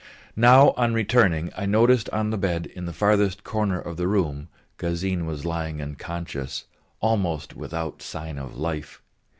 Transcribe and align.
Now 0.35 0.71
on 0.77 0.95
returning 0.95 1.51
I 1.55 1.67
noticed 1.67 2.09
on 2.09 2.31
the 2.31 2.37
bed 2.39 2.65
in 2.65 2.85
the 2.85 2.91
furthest 2.91 3.43
corner 3.43 3.79
of 3.79 3.97
the 3.97 4.07
room 4.07 4.47
Gazin 4.79 5.27
lying 5.43 5.79
unconscious, 5.79 6.63
almost 7.01 7.55
without 7.55 8.01
sign 8.01 8.39
of 8.39 8.57
life. 8.57 9.03